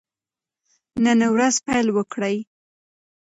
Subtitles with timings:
[1.03, 2.37] نن ورځ پیل وکړئ.